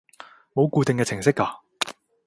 [0.55, 1.59] 冇固定嘅程式㗎